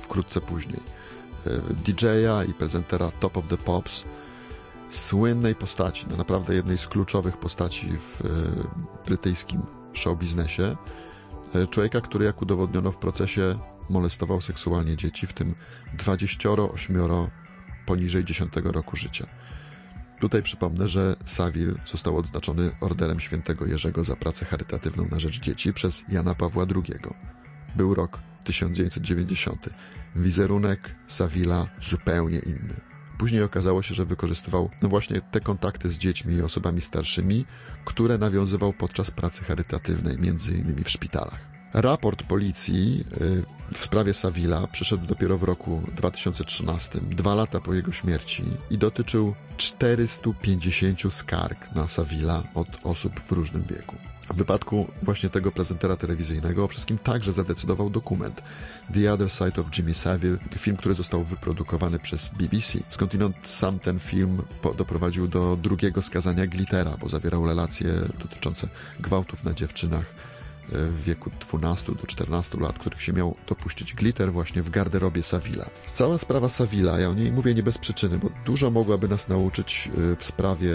wkrótce 0.00 0.40
później. 0.40 1.01
Y, 1.46 1.74
DJ-a 1.74 2.44
i 2.44 2.54
prezentera 2.54 3.10
Top 3.10 3.36
of 3.36 3.46
the 3.48 3.56
Pops, 3.56 4.04
słynnej 4.88 5.54
postaci, 5.54 6.06
no 6.10 6.16
naprawdę 6.16 6.54
jednej 6.54 6.78
z 6.78 6.88
kluczowych 6.88 7.36
postaci 7.36 7.88
w 7.98 8.20
y, 8.20 8.24
brytyjskim 9.06 9.62
show 9.92 10.18
biznesie. 10.18 10.76
Człowieka, 11.70 12.00
który 12.00 12.24
jak 12.24 12.42
udowodniono 12.42 12.92
w 12.92 12.96
procesie 12.96 13.58
molestował 13.90 14.40
seksualnie 14.40 14.96
dzieci, 14.96 15.26
w 15.26 15.32
tym 15.32 15.54
28 15.98 16.96
poniżej 17.86 18.24
10 18.24 18.52
roku 18.64 18.96
życia. 18.96 19.26
Tutaj 20.20 20.42
przypomnę, 20.42 20.88
że 20.88 21.16
Savil 21.24 21.78
został 21.86 22.16
odznaczony 22.16 22.70
Orderem 22.80 23.20
Świętego 23.20 23.66
Jerzego 23.66 24.04
za 24.04 24.16
pracę 24.16 24.44
charytatywną 24.44 25.08
na 25.10 25.20
rzecz 25.20 25.40
dzieci 25.40 25.72
przez 25.72 26.04
Jana 26.08 26.34
Pawła 26.34 26.66
II. 26.74 27.00
Był 27.76 27.94
rok 27.94 28.18
1990. 28.44 29.68
Wizerunek 30.16 30.94
Savila 31.06 31.66
zupełnie 31.82 32.38
inny. 32.38 32.80
Później 33.18 33.42
okazało 33.42 33.82
się, 33.82 33.94
że 33.94 34.04
wykorzystywał 34.04 34.70
no 34.82 34.88
właśnie 34.88 35.20
te 35.20 35.40
kontakty 35.40 35.88
z 35.88 35.98
dziećmi 35.98 36.34
i 36.34 36.42
osobami 36.42 36.80
starszymi, 36.80 37.44
które 37.84 38.18
nawiązywał 38.18 38.72
podczas 38.72 39.10
pracy 39.10 39.44
charytatywnej, 39.44 40.18
między 40.18 40.54
innymi 40.54 40.84
w 40.84 40.90
szpitalach. 40.90 41.51
Raport 41.74 42.22
policji 42.22 43.04
y, 43.20 43.44
w 43.74 43.84
sprawie 43.84 44.14
Savila 44.14 44.66
przyszedł 44.66 45.06
dopiero 45.06 45.38
w 45.38 45.42
roku 45.42 45.82
2013, 45.96 47.00
dwa 47.00 47.34
lata 47.34 47.60
po 47.60 47.74
jego 47.74 47.92
śmierci 47.92 48.44
i 48.70 48.78
dotyczył 48.78 49.34
450 49.56 51.14
skarg 51.14 51.74
na 51.74 51.88
Savila 51.88 52.42
od 52.54 52.68
osób 52.84 53.20
w 53.20 53.32
różnym 53.32 53.62
wieku. 53.62 53.96
W 54.28 54.34
wypadku 54.34 54.88
właśnie 55.02 55.30
tego 55.30 55.52
prezentera 55.52 55.96
telewizyjnego 55.96 56.64
o 56.64 56.68
wszystkim 56.68 56.98
także 56.98 57.32
zadecydował 57.32 57.90
dokument 57.90 58.42
The 58.94 59.12
Other 59.12 59.30
Side 59.30 59.60
of 59.60 59.78
Jimmy 59.78 59.94
Savile, 59.94 60.38
film, 60.58 60.76
który 60.76 60.94
został 60.94 61.24
wyprodukowany 61.24 61.98
przez 61.98 62.28
BBC. 62.28 62.78
Skądinąd 62.88 63.36
sam 63.42 63.78
ten 63.78 63.98
film 63.98 64.42
doprowadził 64.78 65.28
do 65.28 65.56
drugiego 65.56 66.02
skazania 66.02 66.46
Glittera, 66.46 66.96
bo 67.00 67.08
zawierał 67.08 67.46
relacje 67.46 67.88
dotyczące 68.18 68.68
gwałtów 69.00 69.44
na 69.44 69.54
dziewczynach 69.54 70.04
w 70.68 71.02
wieku 71.04 71.30
12 71.48 71.92
do 71.92 72.06
14 72.06 72.58
lat, 72.60 72.78
których 72.78 73.02
się 73.02 73.12
miał 73.12 73.36
dopuścić 73.48 73.94
glitter 73.94 74.32
właśnie 74.32 74.62
w 74.62 74.70
garderobie 74.70 75.22
Savila. 75.22 75.66
Cała 75.86 76.18
sprawa 76.18 76.48
Savila, 76.48 77.00
ja 77.00 77.08
o 77.08 77.14
niej 77.14 77.32
mówię 77.32 77.54
nie 77.54 77.62
bez 77.62 77.78
przyczyny, 77.78 78.18
bo 78.18 78.28
dużo 78.46 78.70
mogłaby 78.70 79.08
nas 79.08 79.28
nauczyć 79.28 79.90
y, 80.12 80.16
w 80.16 80.24
sprawie 80.24 80.70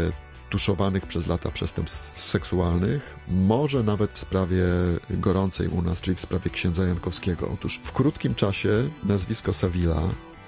tuszowanych 0.49 1.05
przez 1.05 1.27
lata 1.27 1.51
przestępstw 1.51 2.21
seksualnych, 2.21 3.15
może 3.27 3.83
nawet 3.83 4.13
w 4.13 4.19
sprawie 4.19 4.63
gorącej 5.09 5.67
u 5.67 5.81
nas, 5.81 6.01
czyli 6.01 6.15
w 6.15 6.21
sprawie 6.21 6.49
księdza 6.49 6.83
Jankowskiego. 6.83 7.49
Otóż 7.53 7.81
w 7.83 7.91
krótkim 7.91 8.35
czasie 8.35 8.89
nazwisko 9.03 9.53
Savila, 9.53 10.01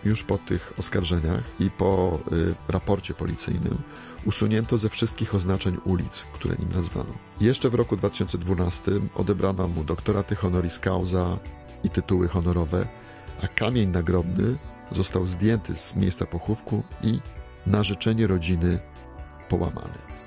już 0.05 0.23
po 0.23 0.37
tych 0.37 0.73
oskarżeniach 0.77 1.43
i 1.59 1.69
po 1.69 2.19
y, 2.31 2.55
raporcie 2.67 3.13
policyjnym, 3.13 3.77
usunięto 4.25 4.77
ze 4.77 4.89
wszystkich 4.89 5.35
oznaczeń 5.35 5.77
ulic, 5.85 6.25
które 6.33 6.55
nim 6.59 6.69
nazwano. 6.73 7.13
Jeszcze 7.41 7.69
w 7.69 7.73
roku 7.73 7.97
2012 7.97 8.91
odebrano 9.15 9.67
mu 9.67 9.83
doktoraty 9.83 10.35
honoris 10.35 10.79
causa 10.79 11.37
i 11.83 11.89
tytuły 11.89 12.27
honorowe, 12.27 12.87
a 13.43 13.47
kamień 13.47 13.89
nagrobny 13.89 14.57
został 14.91 15.27
zdjęty 15.27 15.75
z 15.75 15.95
miejsca 15.95 16.25
pochówku 16.25 16.83
i 17.03 17.19
na 17.67 17.83
życzenie 17.83 18.27
rodziny 18.27 18.79
połamany. 19.49 20.18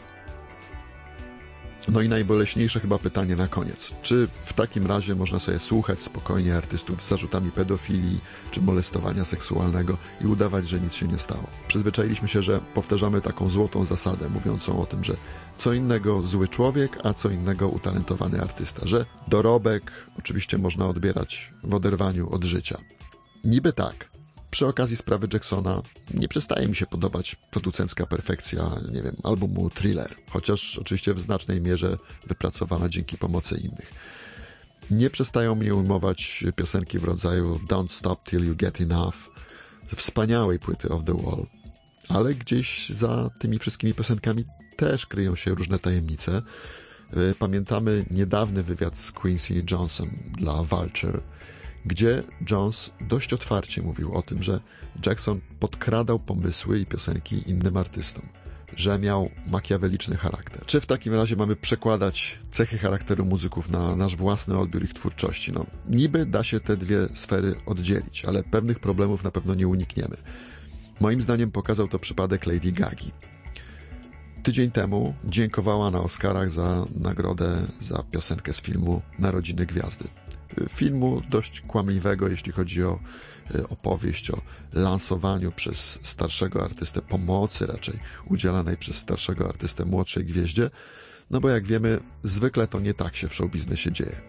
No 1.92 2.00
i 2.00 2.08
najboleśniejsze 2.08 2.80
chyba 2.80 2.98
pytanie 2.98 3.36
na 3.36 3.48
koniec. 3.48 3.92
Czy 4.02 4.28
w 4.44 4.52
takim 4.52 4.86
razie 4.86 5.14
można 5.14 5.40
sobie 5.40 5.58
słuchać 5.58 6.02
spokojnie 6.02 6.56
artystów 6.56 7.04
z 7.04 7.08
zarzutami 7.08 7.50
pedofilii 7.50 8.20
czy 8.50 8.62
molestowania 8.62 9.24
seksualnego 9.24 9.98
i 10.20 10.26
udawać, 10.26 10.68
że 10.68 10.80
nic 10.80 10.94
się 10.94 11.08
nie 11.08 11.18
stało? 11.18 11.46
Przyzwyczailiśmy 11.68 12.28
się, 12.28 12.42
że 12.42 12.60
powtarzamy 12.74 13.20
taką 13.20 13.48
złotą 13.48 13.84
zasadę 13.84 14.28
mówiącą 14.28 14.80
o 14.80 14.86
tym, 14.86 15.04
że 15.04 15.16
co 15.58 15.72
innego 15.72 16.26
zły 16.26 16.48
człowiek, 16.48 16.98
a 17.04 17.14
co 17.14 17.30
innego 17.30 17.68
utalentowany 17.68 18.42
artysta, 18.42 18.86
że 18.86 19.06
dorobek 19.28 19.92
oczywiście 20.18 20.58
można 20.58 20.86
odbierać 20.86 21.52
w 21.64 21.74
oderwaniu 21.74 22.30
od 22.30 22.44
życia. 22.44 22.78
Niby 23.44 23.72
tak, 23.72 24.11
przy 24.52 24.66
okazji 24.66 24.96
sprawy 24.96 25.28
Jacksona 25.32 25.82
nie 26.14 26.28
przestaje 26.28 26.68
mi 26.68 26.76
się 26.76 26.86
podobać 26.86 27.36
producencka 27.50 28.06
perfekcja, 28.06 28.70
nie 28.92 29.02
wiem, 29.02 29.16
albumu 29.22 29.70
Thriller, 29.70 30.14
chociaż 30.30 30.78
oczywiście 30.78 31.14
w 31.14 31.20
znacznej 31.20 31.60
mierze 31.60 31.98
wypracowana 32.26 32.88
dzięki 32.88 33.18
pomocy 33.18 33.56
innych. 33.56 33.92
Nie 34.90 35.10
przestają 35.10 35.54
mnie 35.54 35.74
ujmować 35.74 36.44
piosenki 36.56 36.98
w 36.98 37.04
rodzaju 37.04 37.60
Don't 37.68 37.88
Stop 37.88 38.28
Till 38.28 38.44
You 38.44 38.56
Get 38.56 38.80
Enough, 38.80 39.14
wspaniałej 39.96 40.58
płyty 40.58 40.88
Of 40.88 41.04
The 41.04 41.14
Wall, 41.14 41.46
ale 42.08 42.34
gdzieś 42.34 42.88
za 42.88 43.30
tymi 43.38 43.58
wszystkimi 43.58 43.94
piosenkami 43.94 44.44
też 44.76 45.06
kryją 45.06 45.36
się 45.36 45.54
różne 45.54 45.78
tajemnice. 45.78 46.42
Pamiętamy 47.38 48.04
niedawny 48.10 48.62
wywiad 48.62 48.98
z 48.98 49.12
Quincy 49.12 49.64
Johnson 49.70 50.10
dla 50.38 50.62
Vulture, 50.62 51.20
gdzie 51.86 52.22
Jones 52.50 52.90
dość 53.00 53.32
otwarcie 53.32 53.82
mówił 53.82 54.14
o 54.14 54.22
tym, 54.22 54.42
że 54.42 54.60
Jackson 55.06 55.40
podkradał 55.60 56.18
pomysły 56.18 56.78
i 56.78 56.86
piosenki 56.86 57.50
innym 57.50 57.76
artystom, 57.76 58.22
że 58.76 58.98
miał 58.98 59.30
makiaweliczny 59.46 60.16
charakter. 60.16 60.66
Czy 60.66 60.80
w 60.80 60.86
takim 60.86 61.14
razie 61.14 61.36
mamy 61.36 61.56
przekładać 61.56 62.38
cechy 62.50 62.78
charakteru 62.78 63.24
muzyków 63.24 63.70
na 63.70 63.96
nasz 63.96 64.16
własny 64.16 64.58
odbiór 64.58 64.84
ich 64.84 64.94
twórczości? 64.94 65.52
No, 65.52 65.66
niby 65.88 66.26
da 66.26 66.44
się 66.44 66.60
te 66.60 66.76
dwie 66.76 66.98
sfery 67.14 67.54
oddzielić, 67.66 68.24
ale 68.24 68.42
pewnych 68.42 68.78
problemów 68.78 69.24
na 69.24 69.30
pewno 69.30 69.54
nie 69.54 69.68
unikniemy. 69.68 70.16
Moim 71.00 71.22
zdaniem 71.22 71.50
pokazał 71.50 71.88
to 71.88 71.98
przypadek 71.98 72.46
Lady 72.46 72.72
Gagi. 72.72 73.12
Tydzień 74.42 74.70
temu 74.70 75.14
dziękowała 75.24 75.90
na 75.90 76.00
Oscarach 76.00 76.50
za 76.50 76.86
nagrodę 76.94 77.66
za 77.80 78.02
piosenkę 78.02 78.52
z 78.52 78.62
filmu 78.62 79.02
Narodziny 79.18 79.66
Gwiazdy 79.66 80.08
filmu 80.68 81.22
dość 81.30 81.60
kłamliwego, 81.60 82.28
jeśli 82.28 82.52
chodzi 82.52 82.84
o 82.84 82.98
e, 83.54 83.68
opowieść 83.68 84.30
o 84.30 84.42
lansowaniu 84.72 85.52
przez 85.52 85.98
starszego 86.02 86.64
artystę 86.64 87.02
pomocy 87.02 87.66
raczej 87.66 87.98
udzielanej 88.26 88.76
przez 88.76 88.96
starszego 88.96 89.48
artystę 89.48 89.84
młodszej 89.84 90.24
gwieździe, 90.24 90.70
no 91.30 91.40
bo 91.40 91.48
jak 91.48 91.64
wiemy, 91.64 92.00
zwykle 92.22 92.68
to 92.68 92.80
nie 92.80 92.94
tak 92.94 93.16
się 93.16 93.28
w 93.28 93.34
showbiznesie 93.34 93.92
dzieje. 93.92 94.20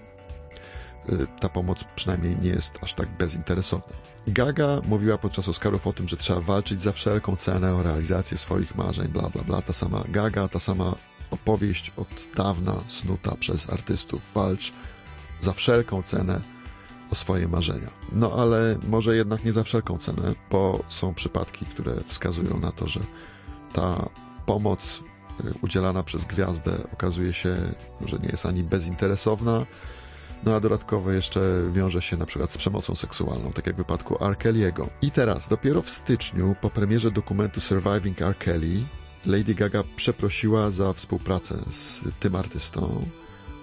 E, 1.10 1.40
ta 1.40 1.50
pomoc 1.50 1.84
przynajmniej 1.96 2.38
nie 2.38 2.50
jest 2.50 2.80
aż 2.84 2.94
tak 2.94 3.18
bezinteresowna. 3.18 3.96
Gaga 4.28 4.82
mówiła 4.86 5.18
podczas 5.18 5.50
Oscarów 5.50 5.88
o 5.88 5.94
tym, 5.94 6.08
że 6.08 6.18
trzeba 6.18 6.40
walczyć 6.40 6.82
za 6.82 6.92
wszelką 6.92 7.36
cenę 7.36 7.76
o 7.76 7.84
realizację 7.84 8.38
swoich 8.38 8.76
marzeń, 8.76 9.08
bla 9.08 9.30
bla 9.30 9.44
bla. 9.44 9.62
Ta 9.62 9.74
sama 9.74 10.04
Gaga, 10.10 10.48
ta 10.48 10.60
sama 10.60 10.96
opowieść 11.32 11.92
od 11.98 12.08
dawna 12.36 12.74
snuta 12.88 13.36
przez 13.36 13.70
artystów. 13.70 14.34
Walcz 14.34 14.74
za 15.44 15.54
wszelką 15.54 16.04
cenę 16.04 16.42
o 17.12 17.16
swoje 17.16 17.48
marzenia. 17.48 17.90
No 18.12 18.32
ale 18.38 18.78
może 18.88 19.16
jednak 19.16 19.46
nie 19.46 19.52
za 19.52 19.64
wszelką 19.64 19.98
cenę, 19.98 20.36
bo 20.52 20.84
są 20.90 21.14
przypadki, 21.14 21.66
które 21.66 21.94
wskazują 22.08 22.60
na 22.60 22.72
to, 22.72 22.88
że 22.88 23.00
ta 23.74 24.10
pomoc 24.46 25.04
y, 25.46 25.54
udzielana 25.62 26.04
przez 26.04 26.26
gwiazdę 26.26 26.72
okazuje 26.94 27.34
się, 27.34 27.56
że 28.06 28.18
nie 28.20 28.30
jest 28.30 28.46
ani 28.46 28.64
bezinteresowna, 28.64 29.66
no 30.46 30.56
a 30.56 30.60
dodatkowo 30.60 31.12
jeszcze 31.12 31.42
wiąże 31.72 32.02
się 32.02 32.18
na 32.18 32.26
przykład 32.26 32.52
z 32.52 32.58
przemocą 32.58 32.96
seksualną, 32.96 33.52
tak 33.52 33.68
jak 33.68 33.76
w 33.76 33.78
wypadku 33.78 34.26
R. 34.26 34.36
Kelly'ego. 34.38 34.88
I 35.02 35.12
teraz, 35.12 35.50
dopiero 35.50 35.82
w 35.82 35.90
styczniu, 35.90 36.56
po 36.62 36.70
premierze 36.70 37.12
dokumentu 37.12 37.62
Surviving 37.62 38.22
R. 38.22 38.38
Kelly, 38.38 38.86
Lady 39.26 39.56
Gaga 39.56 39.84
przeprosiła 39.96 40.72
za 40.72 40.94
współpracę 40.94 41.56
z 41.72 42.02
tym 42.20 42.36
artystą, 42.36 43.06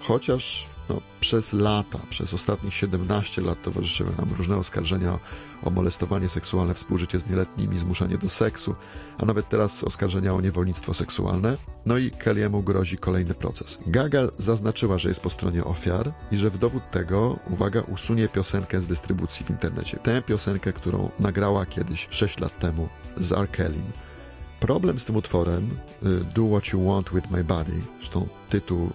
chociaż 0.01 0.70
No, 0.91 1.01
przez 1.19 1.53
lata, 1.53 1.99
przez 2.09 2.33
ostatnich 2.33 2.73
17 2.73 3.41
lat 3.41 3.61
towarzyszyły 3.61 4.09
nam 4.17 4.33
różne 4.37 4.57
oskarżenia 4.57 5.19
o 5.63 5.69
molestowanie 5.69 6.29
seksualne, 6.29 6.73
współżycie 6.73 7.19
z 7.19 7.29
nieletnimi, 7.29 7.79
zmuszanie 7.79 8.17
do 8.17 8.29
seksu, 8.29 8.75
a 9.17 9.25
nawet 9.25 9.49
teraz 9.49 9.83
oskarżenia 9.83 10.33
o 10.33 10.41
niewolnictwo 10.41 10.93
seksualne. 10.93 11.57
No 11.85 11.97
i 11.97 12.11
Kelly'emu 12.11 12.63
grozi 12.63 12.97
kolejny 12.97 13.33
proces. 13.33 13.79
Gaga 13.87 14.21
zaznaczyła, 14.37 14.97
że 14.97 15.09
jest 15.09 15.21
po 15.21 15.29
stronie 15.29 15.63
ofiar 15.63 16.13
i 16.31 16.37
że 16.37 16.49
w 16.49 16.57
dowód 16.57 16.83
tego, 16.91 17.39
uwaga, 17.49 17.81
usunie 17.81 18.27
piosenkę 18.27 18.81
z 18.81 18.87
dystrybucji 18.87 19.45
w 19.45 19.49
internecie. 19.49 19.97
Tę 19.97 20.21
piosenkę, 20.21 20.73
którą 20.73 21.09
nagrała 21.19 21.65
kiedyś 21.65 22.07
6 22.09 22.39
lat 22.39 22.59
temu 22.59 22.89
z 23.17 23.31
R. 23.31 23.51
Kellym. 23.51 23.91
Problem 24.61 24.99
z 24.99 25.05
tym 25.05 25.15
utworem, 25.15 25.69
y, 26.03 26.23
Do 26.35 26.47
What 26.47 26.73
You 26.73 26.85
Want 26.85 27.09
With 27.13 27.31
My 27.31 27.43
Body, 27.43 27.81
zresztą 27.97 28.27
tytuł 28.49 28.89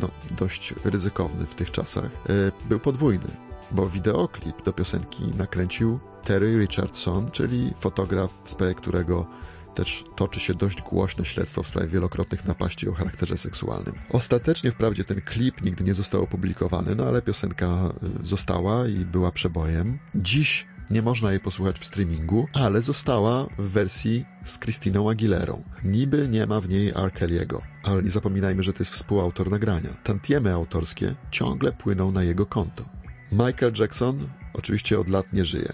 no, 0.00 0.08
dość 0.38 0.74
ryzykowny 0.84 1.46
w 1.46 1.54
tych 1.54 1.70
czasach, 1.70 2.10
y, 2.30 2.68
był 2.68 2.80
podwójny, 2.80 3.28
bo 3.70 3.88
wideoklip 3.88 4.64
do 4.64 4.72
piosenki 4.72 5.22
nakręcił 5.36 5.98
Terry 6.24 6.58
Richardson, 6.58 7.30
czyli 7.30 7.72
fotograf, 7.80 8.40
sprawie 8.44 8.74
którego 8.74 9.26
też 9.74 10.04
toczy 10.16 10.40
się 10.40 10.54
dość 10.54 10.82
głośne 10.82 11.24
śledztwo 11.24 11.62
w 11.62 11.66
sprawie 11.66 11.88
wielokrotnych 11.88 12.44
napaści 12.44 12.88
o 12.88 12.92
charakterze 12.92 13.38
seksualnym. 13.38 13.94
Ostatecznie 14.10 14.70
wprawdzie 14.70 15.04
ten 15.04 15.20
klip 15.20 15.62
nigdy 15.62 15.84
nie 15.84 15.94
został 15.94 16.22
opublikowany, 16.22 16.94
no 16.94 17.04
ale 17.04 17.22
piosenka 17.22 17.92
y, 18.22 18.26
została 18.26 18.88
i 18.88 19.04
była 19.04 19.32
przebojem. 19.32 19.98
Dziś 20.14 20.66
nie 20.90 21.02
można 21.02 21.30
jej 21.30 21.40
posłuchać 21.40 21.78
w 21.78 21.84
streamingu, 21.84 22.48
ale 22.54 22.82
została 22.82 23.46
w 23.58 23.62
wersji 23.62 24.24
z 24.44 24.58
Christiną 24.58 25.10
Aguilerą. 25.10 25.62
Niby 25.84 26.28
nie 26.28 26.46
ma 26.46 26.60
w 26.60 26.68
niej 26.68 26.88
R. 26.88 27.12
Kelly'ego, 27.14 27.58
ale 27.84 28.02
nie 28.02 28.10
zapominajmy, 28.10 28.62
że 28.62 28.72
to 28.72 28.78
jest 28.78 28.92
współautor 28.92 29.50
nagrania. 29.50 29.90
Tantiemy 30.04 30.52
autorskie 30.52 31.14
ciągle 31.30 31.72
płyną 31.72 32.12
na 32.12 32.22
jego 32.22 32.46
konto. 32.46 32.84
Michael 33.32 33.72
Jackson 33.78 34.28
oczywiście 34.54 34.98
od 34.98 35.08
lat 35.08 35.32
nie 35.32 35.44
żyje. 35.44 35.72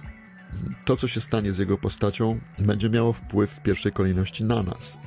To, 0.85 0.97
co 0.97 1.09
się 1.09 1.21
stanie 1.21 1.53
z 1.53 1.59
jego 1.59 1.79
postacią, 1.79 2.41
będzie 2.59 2.91
miało 2.91 3.13
wpływ 3.13 3.51
w 3.51 3.63
pierwszej 3.63 3.93
kolejności 3.93 4.45
na 4.45 4.63
nas. 4.63 4.99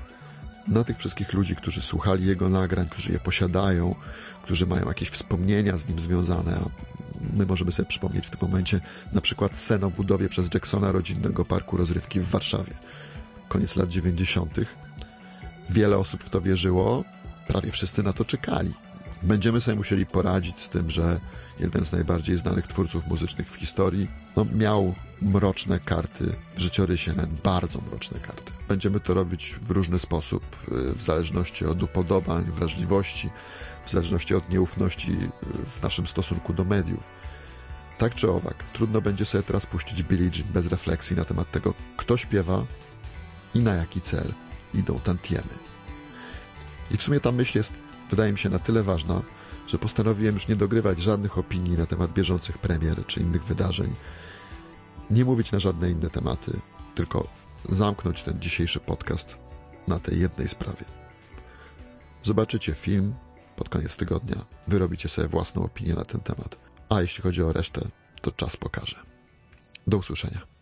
Na 0.67 0.83
tych 0.83 0.97
wszystkich 0.97 1.33
ludzi, 1.33 1.55
którzy 1.55 1.81
słuchali 1.81 2.25
jego 2.25 2.49
nagrań, 2.49 2.89
którzy 2.89 3.11
je 3.11 3.19
posiadają, 3.19 3.95
którzy 4.43 4.67
mają 4.67 4.87
jakieś 4.87 5.09
wspomnienia 5.09 5.77
z 5.77 5.87
nim 5.87 5.99
związane, 5.99 6.59
my 7.33 7.45
możemy 7.45 7.71
sobie 7.71 7.89
przypomnieć 7.89 8.27
w 8.27 8.29
tym 8.29 8.49
momencie 8.49 8.79
na 9.13 9.21
przykład 9.21 9.57
scenę 9.57 9.87
o 9.87 9.89
budowie 9.89 10.29
przez 10.29 10.53
Jacksona 10.53 10.91
rodzinnego 10.91 11.45
parku 11.45 11.77
rozrywki 11.77 12.19
w 12.19 12.29
Warszawie. 12.29 12.73
Koniec 13.47 13.75
lat 13.75 13.89
90. 13.89 14.59
Wiele 15.69 15.97
osób 15.97 16.23
w 16.23 16.29
to 16.29 16.41
wierzyło, 16.41 17.03
prawie 17.47 17.71
wszyscy 17.71 18.03
na 18.03 18.13
to 18.13 18.25
czekali. 18.25 18.73
Będziemy 19.23 19.61
sobie 19.61 19.77
musieli 19.77 20.05
poradzić 20.05 20.59
z 20.59 20.69
tym, 20.69 20.91
że 20.91 21.19
jeden 21.59 21.85
z 21.85 21.91
najbardziej 21.91 22.37
znanych 22.37 22.67
twórców 22.67 23.07
muzycznych 23.07 23.51
w 23.51 23.55
historii 23.55 24.07
no, 24.35 24.45
miał 24.55 24.95
mroczne 25.21 25.79
karty 25.79 26.35
w 26.55 26.59
życiorysie, 26.59 27.13
nawet 27.13 27.33
bardzo 27.33 27.81
mroczne 27.81 28.19
karty. 28.19 28.51
Będziemy 28.67 28.99
to 28.99 29.13
robić 29.13 29.55
w 29.61 29.71
różny 29.71 29.99
sposób, 29.99 30.43
w 30.95 31.01
zależności 31.01 31.65
od 31.65 31.83
upodobań, 31.83 32.43
wrażliwości, 32.43 33.29
w 33.85 33.89
zależności 33.91 34.35
od 34.35 34.49
nieufności 34.49 35.17
w 35.65 35.83
naszym 35.83 36.07
stosunku 36.07 36.53
do 36.53 36.63
mediów. 36.63 37.03
Tak 37.97 38.15
czy 38.15 38.31
owak, 38.31 38.63
trudno 38.73 39.01
będzie 39.01 39.25
sobie 39.25 39.43
teraz 39.43 39.65
puścić 39.65 40.03
Billie 40.03 40.29
Jean 40.35 40.53
bez 40.53 40.67
refleksji 40.67 41.15
na 41.15 41.25
temat 41.25 41.51
tego, 41.51 41.73
kto 41.97 42.17
śpiewa 42.17 42.65
i 43.55 43.59
na 43.59 43.73
jaki 43.73 44.01
cel 44.01 44.33
idą 44.73 44.99
tantiemy. 44.99 45.53
I 46.91 46.97
w 46.97 47.01
sumie 47.01 47.19
ta 47.19 47.31
myśl 47.31 47.57
jest, 47.57 47.73
wydaje 48.09 48.31
mi 48.31 48.39
się, 48.39 48.49
na 48.49 48.59
tyle 48.59 48.83
ważna, 48.83 49.21
że 49.67 49.77
postanowiłem 49.77 50.33
już 50.33 50.47
nie 50.47 50.55
dogrywać 50.55 51.01
żadnych 51.01 51.37
opinii 51.37 51.77
na 51.77 51.85
temat 51.85 52.13
bieżących 52.13 52.57
premier 52.57 53.05
czy 53.05 53.19
innych 53.19 53.43
wydarzeń, 53.43 53.95
nie 55.09 55.25
mówić 55.25 55.51
na 55.51 55.59
żadne 55.59 55.91
inne 55.91 56.09
tematy, 56.09 56.59
tylko 56.95 57.27
zamknąć 57.69 58.23
ten 58.23 58.41
dzisiejszy 58.41 58.79
podcast 58.79 59.37
na 59.87 59.99
tej 59.99 60.19
jednej 60.19 60.47
sprawie. 60.47 60.85
Zobaczycie 62.23 62.73
film 62.73 63.13
pod 63.55 63.69
koniec 63.69 63.95
tygodnia, 63.95 64.45
wyrobicie 64.67 65.09
sobie 65.09 65.27
własną 65.27 65.63
opinię 65.63 65.93
na 65.93 66.05
ten 66.05 66.21
temat. 66.21 66.57
A 66.89 67.01
jeśli 67.01 67.23
chodzi 67.23 67.43
o 67.43 67.53
resztę, 67.53 67.81
to 68.21 68.31
czas 68.31 68.57
pokaże. 68.57 68.95
Do 69.87 69.97
usłyszenia. 69.97 70.56